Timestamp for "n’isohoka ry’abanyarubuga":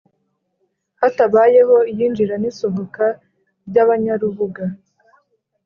2.41-4.63